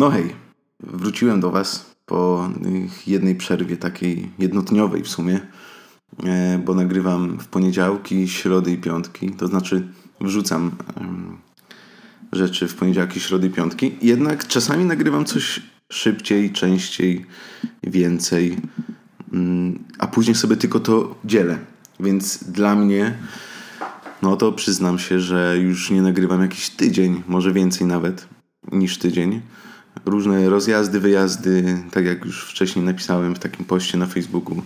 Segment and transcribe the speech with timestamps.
[0.00, 0.34] No hej,
[0.80, 2.50] wróciłem do Was po
[3.06, 5.40] jednej przerwie, takiej jednodniowej w sumie,
[6.24, 9.88] e, bo nagrywam w poniedziałki, środy i piątki, to znaczy
[10.20, 10.70] wrzucam
[12.32, 13.92] rzeczy w poniedziałki, środy i piątki.
[14.02, 17.26] Jednak czasami nagrywam coś szybciej, częściej,
[17.82, 18.56] więcej,
[19.32, 21.58] mm, a później sobie tylko to dzielę.
[22.00, 23.14] Więc dla mnie,
[24.22, 28.28] no to przyznam się, że już nie nagrywam jakiś tydzień, może więcej nawet
[28.72, 29.40] niż tydzień.
[30.04, 34.62] Różne rozjazdy, wyjazdy, tak jak już wcześniej napisałem w takim poście na Facebooku,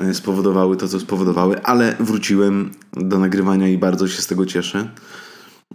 [0.00, 4.90] e, spowodowały to, co spowodowały, ale wróciłem do nagrywania i bardzo się z tego cieszę.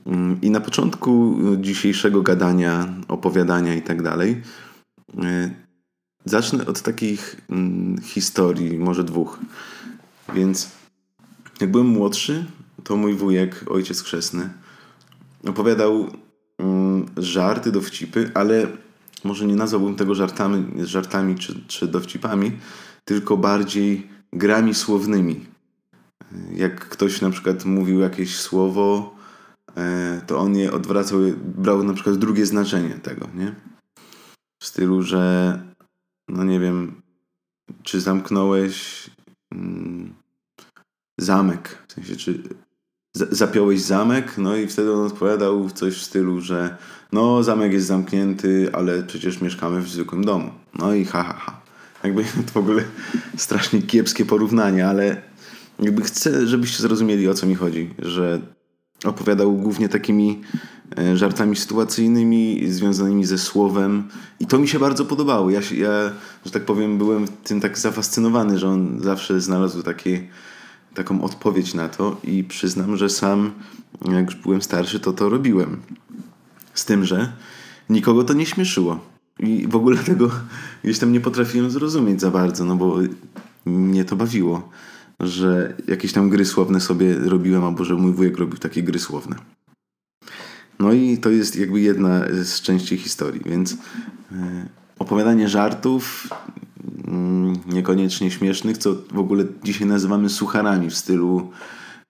[0.05, 4.41] Mm, I na początku dzisiejszego gadania, opowiadania i tak dalej,
[5.23, 5.49] e,
[6.25, 9.39] zacznę od takich mm, historii, może dwóch.
[10.33, 10.71] Więc
[11.61, 12.45] jak byłem młodszy,
[12.83, 14.49] to mój wujek, ojciec chrzestny,
[15.47, 16.07] opowiadał
[17.17, 18.67] żarty, dowcipy, ale
[19.23, 22.51] może nie nazwałbym tego żartami, żartami czy, czy dowcipami,
[23.05, 25.45] tylko bardziej grami słownymi.
[26.53, 29.15] Jak ktoś na przykład mówił jakieś słowo,
[29.77, 33.55] e, to on je odwracał, brał na przykład drugie znaczenie tego, nie?
[34.61, 35.59] W stylu, że
[36.27, 37.01] no nie wiem,
[37.83, 39.09] czy zamknąłeś
[39.51, 40.13] mm,
[41.19, 42.43] zamek, w sensie, czy
[43.15, 46.77] zapiąłeś zamek, no i wtedy on odpowiadał coś w stylu, że
[47.11, 50.51] no zamek jest zamknięty, ale przecież mieszkamy w zwykłym domu.
[50.79, 51.61] No i ha, ha, ha.
[52.03, 52.83] Jakby to w ogóle
[53.37, 55.21] strasznie kiepskie porównanie, ale
[55.79, 58.41] jakby chcę, żebyście zrozumieli o co mi chodzi, że
[59.05, 60.41] opowiadał głównie takimi
[60.97, 65.49] e, żartami sytuacyjnymi związanymi ze słowem i to mi się bardzo podobało.
[65.49, 66.11] Ja, ja
[66.45, 70.27] że tak powiem, byłem tym tak zafascynowany, że on zawsze znalazł takie
[70.93, 73.51] taką odpowiedź na to i przyznam, że sam,
[74.11, 75.81] jak już byłem starszy, to to robiłem.
[76.73, 77.33] Z tym, że
[77.89, 78.99] nikogo to nie śmieszyło.
[79.39, 80.31] I w ogóle tego
[80.83, 82.97] gdzieś tam nie potrafiłem zrozumieć za bardzo, no bo
[83.65, 84.69] mnie to bawiło,
[85.19, 89.35] że jakieś tam gry słowne sobie robiłem, albo że mój wujek robił takie gry słowne.
[90.79, 93.75] No i to jest jakby jedna z części historii, więc e,
[94.99, 96.27] opowiadanie żartów
[97.65, 101.51] niekoniecznie śmiesznych, co w ogóle dzisiaj nazywamy sucharami w stylu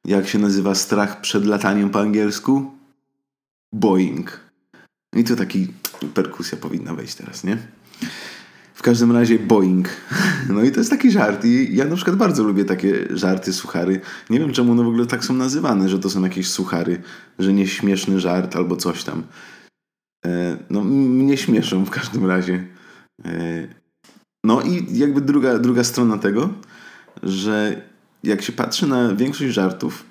[0.05, 2.71] jak się nazywa strach przed lataniem po angielsku?
[3.73, 4.39] Boeing.
[5.15, 5.67] I tu taki
[6.13, 7.57] perkusja powinna wejść teraz, nie?
[8.73, 9.89] W każdym razie Boeing.
[10.49, 11.45] No i to jest taki żart.
[11.45, 14.01] I ja na przykład bardzo lubię takie żarty, suchary.
[14.29, 17.01] Nie wiem czemu one w ogóle tak są nazywane, że to są jakieś suchary,
[17.39, 19.23] że nie śmieszny żart albo coś tam.
[20.25, 22.67] E, no mnie śmieszą w każdym razie.
[24.43, 26.49] No i jakby druga, druga strona tego,
[27.23, 27.81] że
[28.23, 30.05] jak się patrzy na większość żartów,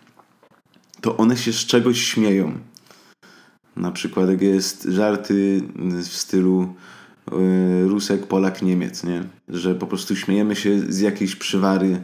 [1.00, 2.58] to one się z czegoś śmieją.
[3.76, 5.62] Na przykład jak jest żarty
[6.02, 6.74] w stylu
[7.32, 9.24] yy, Rusek, Polak, Niemiec, nie?
[9.48, 12.00] Że po prostu śmiejemy się z jakiejś przywary,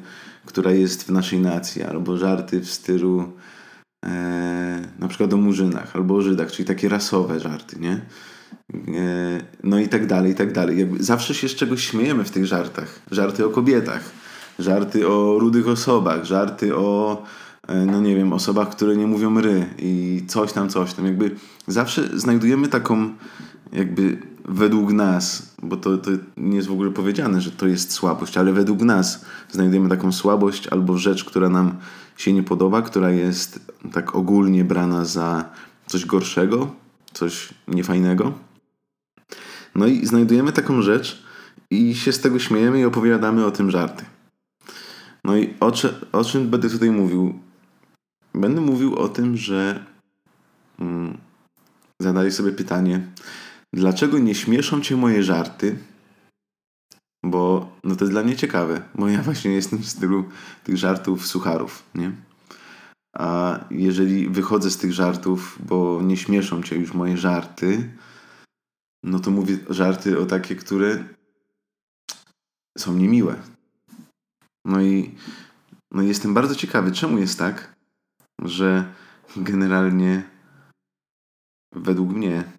[0.46, 3.32] która jest w naszej nacji, albo żarty w stylu
[4.04, 4.10] yy,
[5.08, 7.92] na przykład o Murzynach, albo o Żydach, czyli takie rasowe żarty, nie?
[7.92, 10.78] E, no i tak dalej, i tak dalej.
[10.78, 13.00] Jakby zawsze się z czegoś śmiejemy w tych żartach.
[13.10, 14.10] Żarty o kobietach,
[14.58, 17.22] żarty o rudych osobach, żarty o,
[17.68, 21.06] e, no nie wiem, osobach, które nie mówią ry i coś tam, coś tam.
[21.06, 21.30] Jakby
[21.66, 23.10] zawsze znajdujemy taką,
[23.72, 24.18] jakby
[24.48, 28.52] według nas, bo to, to nie jest w ogóle powiedziane, że to jest słabość, ale
[28.52, 31.76] według nas znajdujemy taką słabość albo rzecz, która nam
[32.16, 35.44] się nie podoba, która jest tak ogólnie brana za
[35.86, 36.74] coś gorszego,
[37.12, 38.32] coś niefajnego.
[39.74, 41.22] No i znajdujemy taką rzecz
[41.70, 44.04] i się z tego śmiejemy i opowiadamy o tym żarty.
[45.24, 45.72] No i o,
[46.12, 47.38] o czym będę tutaj mówił?
[48.34, 49.84] Będę mówił o tym, że
[50.80, 51.18] mm,
[52.30, 53.06] sobie pytanie,
[53.74, 55.78] dlaczego nie śmieszą cię moje żarty?
[57.24, 60.24] Bo no to jest dla mnie ciekawe, bo ja właśnie jestem w stylu
[60.64, 62.12] tych żartów sucharów, nie?
[63.16, 67.90] A jeżeli wychodzę z tych żartów, bo nie śmieszą cię już moje żarty,
[69.02, 71.04] no to mówię żarty o takie, które
[72.78, 73.42] są niemiłe.
[74.64, 75.14] No i
[75.92, 77.76] no jestem bardzo ciekawy, czemu jest tak,
[78.42, 78.92] że
[79.36, 80.22] generalnie
[81.72, 82.57] według mnie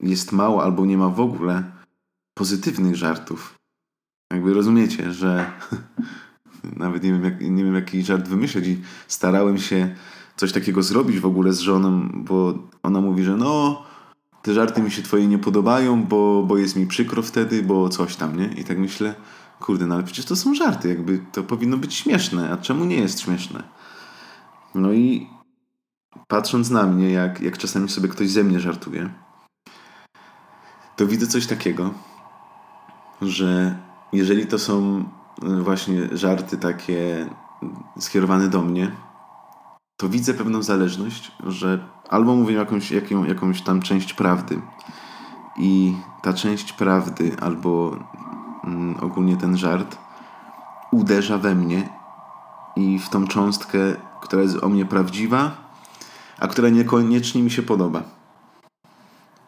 [0.00, 1.64] jest mało albo nie ma w ogóle
[2.34, 3.54] pozytywnych żartów.
[4.32, 5.52] Jakby rozumiecie, że
[6.76, 9.94] nawet nie wiem, jak, nie wiem jaki żart wymyśleć i starałem się
[10.36, 13.82] coś takiego zrobić w ogóle z żoną, bo ona mówi, że no
[14.42, 18.16] te żarty mi się twoje nie podobają, bo, bo jest mi przykro wtedy, bo coś
[18.16, 18.46] tam, nie?
[18.46, 19.14] I tak myślę,
[19.60, 22.96] kurde, no ale przecież to są żarty, jakby to powinno być śmieszne, a czemu nie
[22.96, 23.62] jest śmieszne?
[24.74, 25.26] No i
[26.28, 29.10] patrząc na mnie, jak, jak czasami sobie ktoś ze mnie żartuje,
[30.96, 31.90] to widzę coś takiego,
[33.22, 33.78] że
[34.12, 35.04] jeżeli to są
[35.42, 37.28] y, właśnie żarty takie
[37.98, 38.90] skierowane do mnie,
[39.96, 44.60] to widzę pewną zależność, że albo mówię jakąś, jaką, jakąś tam część prawdy
[45.56, 47.96] i ta część prawdy albo
[48.64, 49.98] mm, ogólnie ten żart
[50.90, 51.88] uderza we mnie
[52.76, 53.78] i w tą cząstkę,
[54.20, 55.63] która jest o mnie prawdziwa,
[56.38, 58.02] a która niekoniecznie mi się podoba.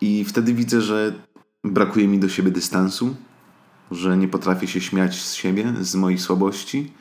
[0.01, 1.13] I wtedy widzę, że
[1.65, 3.17] brakuje mi do siebie dystansu,
[3.91, 6.93] że nie potrafię się śmiać z siebie, z moich słabości.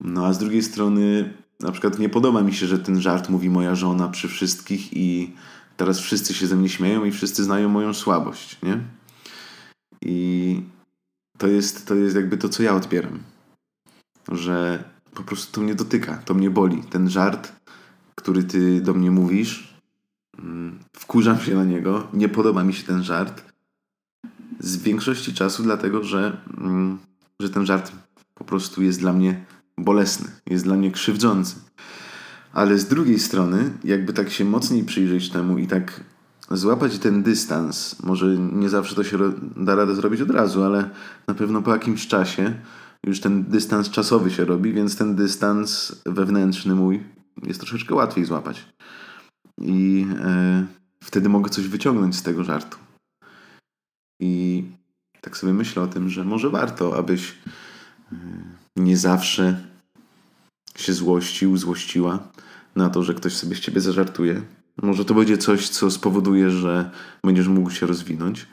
[0.00, 3.50] No a z drugiej strony, na przykład nie podoba mi się, że ten żart mówi
[3.50, 5.34] moja żona przy wszystkich i
[5.76, 8.80] teraz wszyscy się ze mnie śmieją i wszyscy znają moją słabość, nie?
[10.02, 10.62] I
[11.38, 13.18] to jest, to jest jakby to, co ja odbieram.
[14.32, 16.82] Że po prostu to mnie dotyka, to mnie boli.
[16.82, 17.52] Ten żart,
[18.18, 19.74] który ty do mnie mówisz,
[20.38, 23.44] mm, wkurzam się na niego, nie podoba mi się ten żart.
[24.60, 26.98] Z większości czasu, dlatego że, mm,
[27.40, 27.92] że ten żart
[28.34, 29.44] po prostu jest dla mnie
[29.78, 31.56] bolesny, jest dla mnie krzywdzący.
[32.52, 36.00] Ale z drugiej strony, jakby tak się mocniej przyjrzeć temu i tak
[36.50, 39.18] złapać ten dystans, może nie zawsze to się
[39.56, 40.90] da radę zrobić od razu, ale
[41.26, 42.54] na pewno po jakimś czasie
[43.06, 48.66] już ten dystans czasowy się robi, więc ten dystans wewnętrzny mój jest troszeczkę łatwiej złapać.
[49.60, 50.66] I e,
[51.04, 52.78] wtedy mogę coś wyciągnąć z tego żartu.
[54.20, 54.64] I
[55.20, 57.34] tak sobie myślę o tym, że może warto, abyś
[58.12, 58.16] e,
[58.76, 59.64] nie zawsze
[60.76, 62.28] się złościł, złościła
[62.76, 64.42] na to, że ktoś sobie z ciebie zażartuje.
[64.82, 66.90] Może to będzie coś, co spowoduje, że
[67.24, 68.46] będziesz mógł się rozwinąć,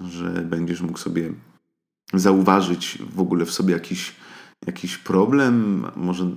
[0.00, 1.32] że będziesz mógł sobie
[2.14, 4.16] zauważyć w ogóle w sobie jakiś,
[4.66, 6.30] jakiś problem, może,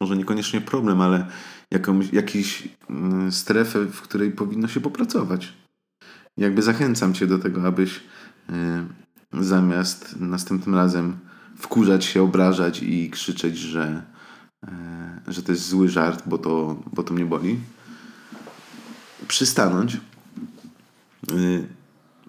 [0.00, 1.26] może niekoniecznie problem, ale
[1.70, 5.52] jakąś, jakiś mm, strefę, w której powinno się popracować.
[6.36, 8.02] Jakby zachęcam cię do tego, abyś y,
[9.32, 11.18] zamiast następnym razem
[11.58, 14.02] wkurzać się, obrażać i krzyczeć, że,
[14.64, 17.58] y, że to jest zły żart, bo to, bo to mnie boli,
[19.28, 19.96] przystanąć,
[21.32, 21.66] y,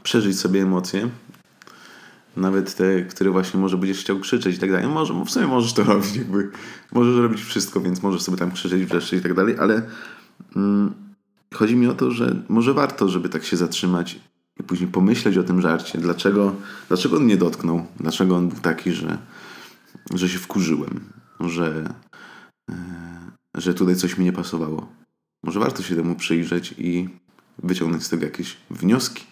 [0.04, 1.10] przeżyć sobie emocje,
[2.38, 4.88] nawet te, które właśnie może będziesz chciał krzyczeć i tak dalej.
[4.88, 6.51] Może, w sumie możesz to robić, jakby
[6.92, 9.81] możesz robić wszystko, więc możesz sobie tam krzyczeć, wrzeszczeć i tak dalej, ale
[10.56, 10.94] mm,
[11.54, 14.19] chodzi mi o to, że może warto, żeby tak się zatrzymać
[14.60, 16.00] i później pomyśleć o tym żarcie.
[16.00, 16.56] Dlaczego,
[16.88, 17.86] dlaczego on mnie dotknął?
[18.00, 19.18] Dlaczego on był taki, że,
[20.13, 21.00] że się wkurzyłem?
[21.40, 21.94] Że,
[22.69, 22.75] yy,
[23.56, 24.88] że tutaj coś mi nie pasowało?
[25.44, 27.10] Może warto się temu przyjrzeć i
[27.63, 29.24] wyciągnąć z tego jakieś wnioski.